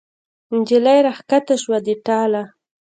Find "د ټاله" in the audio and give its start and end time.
1.85-2.43